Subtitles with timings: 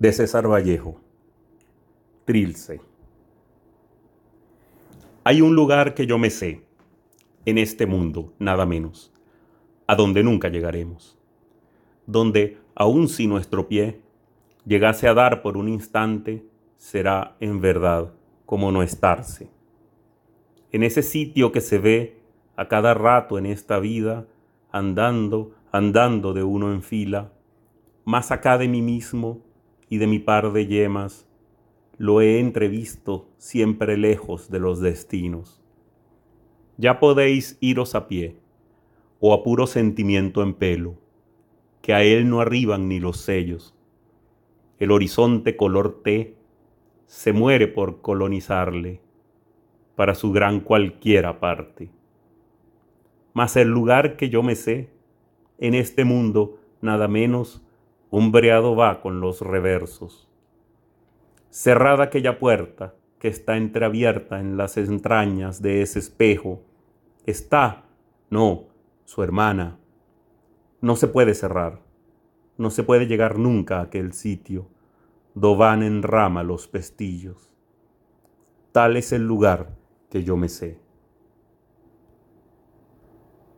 [0.00, 0.98] de César Vallejo.
[2.24, 2.80] Trilce.
[5.24, 6.64] Hay un lugar que yo me sé,
[7.44, 9.12] en este mundo, nada menos,
[9.86, 11.18] a donde nunca llegaremos,
[12.06, 14.00] donde, aun si nuestro pie
[14.64, 16.46] llegase a dar por un instante,
[16.78, 18.10] será en verdad
[18.46, 19.50] como no estarse.
[20.72, 22.22] En ese sitio que se ve
[22.56, 24.26] a cada rato en esta vida,
[24.72, 27.32] andando, andando de uno en fila,
[28.06, 29.49] más acá de mí mismo
[29.90, 31.28] y de mi par de yemas,
[31.98, 35.60] lo he entrevisto siempre lejos de los destinos.
[36.78, 38.38] Ya podéis iros a pie,
[39.18, 40.94] o a puro sentimiento en pelo,
[41.82, 43.74] que a él no arriban ni los sellos.
[44.78, 46.36] El horizonte color té
[47.04, 49.02] se muere por colonizarle
[49.96, 51.90] para su gran cualquiera parte.
[53.34, 54.88] Mas el lugar que yo me sé,
[55.58, 57.62] en este mundo nada menos
[58.10, 60.28] umbreado va con los reversos.
[61.48, 66.62] Cerrada aquella puerta que está entreabierta en las entrañas de ese espejo,
[67.26, 67.84] está,
[68.30, 68.68] no,
[69.04, 69.78] su hermana.
[70.80, 71.80] No se puede cerrar,
[72.56, 74.68] no se puede llegar nunca a aquel sitio,
[75.34, 77.52] do van en rama los pestillos.
[78.72, 79.76] Tal es el lugar
[80.10, 80.78] que yo me sé.